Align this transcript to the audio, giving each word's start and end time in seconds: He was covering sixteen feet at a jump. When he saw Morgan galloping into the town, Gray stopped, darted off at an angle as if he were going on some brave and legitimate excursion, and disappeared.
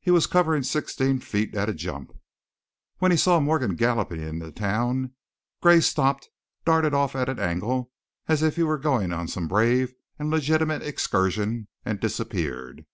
He 0.00 0.10
was 0.10 0.26
covering 0.26 0.64
sixteen 0.64 1.18
feet 1.18 1.54
at 1.54 1.70
a 1.70 1.72
jump. 1.72 2.12
When 2.98 3.10
he 3.10 3.16
saw 3.16 3.40
Morgan 3.40 3.74
galloping 3.74 4.20
into 4.20 4.44
the 4.44 4.52
town, 4.52 5.14
Gray 5.62 5.80
stopped, 5.80 6.28
darted 6.66 6.92
off 6.92 7.16
at 7.16 7.30
an 7.30 7.38
angle 7.38 7.90
as 8.28 8.42
if 8.42 8.56
he 8.56 8.64
were 8.64 8.76
going 8.76 9.14
on 9.14 9.28
some 9.28 9.48
brave 9.48 9.94
and 10.18 10.28
legitimate 10.28 10.82
excursion, 10.82 11.68
and 11.86 12.00
disappeared. 12.00 12.84